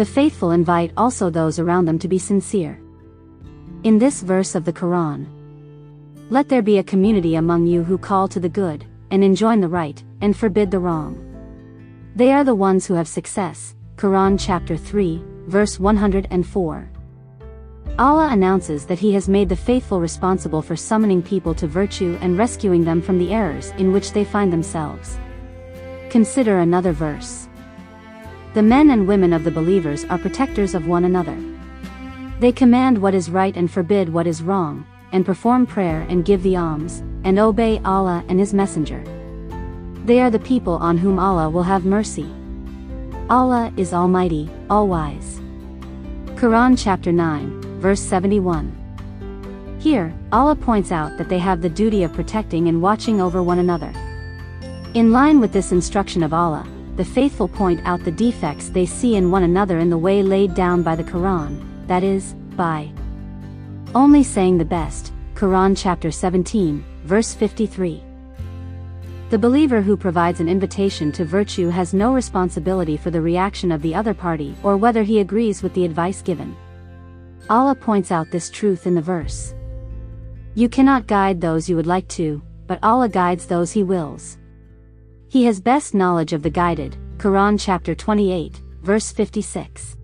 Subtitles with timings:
[0.00, 2.80] The faithful invite also those around them to be sincere.
[3.82, 5.26] In this verse of the Quran,
[6.30, 9.68] let there be a community among you who call to the good, and enjoin the
[9.68, 11.20] right, and forbid the wrong.
[12.16, 13.76] They are the ones who have success.
[13.96, 16.90] Quran chapter 3, verse 104.
[17.98, 22.38] Allah announces that He has made the faithful responsible for summoning people to virtue and
[22.38, 25.18] rescuing them from the errors in which they find themselves.
[26.08, 27.49] Consider another verse.
[28.52, 31.36] The men and women of the believers are protectors of one another.
[32.40, 36.42] They command what is right and forbid what is wrong, and perform prayer and give
[36.42, 39.04] the alms, and obey Allah and His Messenger.
[40.04, 42.26] They are the people on whom Allah will have mercy.
[43.28, 45.40] Allah is Almighty, All-Wise.
[46.34, 48.76] Quran chapter 9, verse 71.
[49.78, 53.60] Here, Allah points out that they have the duty of protecting and watching over one
[53.60, 53.92] another.
[54.94, 56.66] In line with this instruction of Allah,
[57.00, 60.52] the faithful point out the defects they see in one another in the way laid
[60.52, 62.92] down by the Quran, that is, by
[63.94, 68.02] only saying the best, Quran chapter 17, verse 53.
[69.30, 73.80] The believer who provides an invitation to virtue has no responsibility for the reaction of
[73.80, 76.54] the other party or whether he agrees with the advice given.
[77.48, 79.54] Allah points out this truth in the verse.
[80.54, 84.36] You cannot guide those you would like to, but Allah guides those He wills.
[85.30, 89.96] He has best knowledge of the guided, Quran chapter 28, verse 56.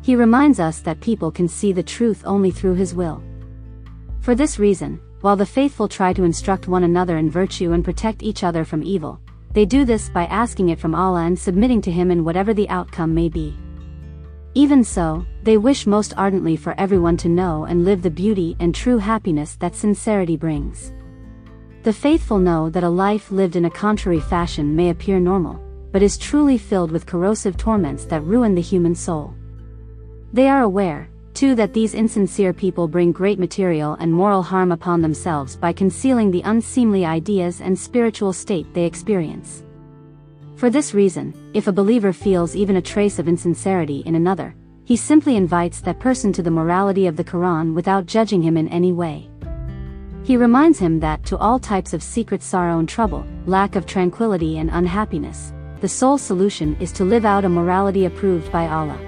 [0.00, 3.22] He reminds us that people can see the truth only through His will.
[4.20, 8.22] For this reason, while the faithful try to instruct one another in virtue and protect
[8.22, 9.20] each other from evil,
[9.52, 12.70] they do this by asking it from Allah and submitting to Him in whatever the
[12.70, 13.54] outcome may be.
[14.54, 18.74] Even so, they wish most ardently for everyone to know and live the beauty and
[18.74, 20.94] true happiness that sincerity brings.
[21.86, 25.60] The faithful know that a life lived in a contrary fashion may appear normal,
[25.92, 29.34] but is truly filled with corrosive torments that ruin the human soul.
[30.32, 35.00] They are aware, too that these insincere people bring great material and moral harm upon
[35.00, 39.62] themselves by concealing the unseemly ideas and spiritual state they experience.
[40.56, 44.96] For this reason, if a believer feels even a trace of insincerity in another, he
[44.96, 48.90] simply invites that person to the morality of the Quran without judging him in any
[48.90, 49.30] way.
[50.26, 54.58] He reminds him that to all types of secret sorrow and trouble, lack of tranquility
[54.58, 58.98] and unhappiness, the sole solution is to live out a morality approved by Allah.